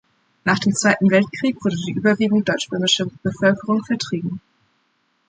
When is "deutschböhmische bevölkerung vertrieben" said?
2.49-4.41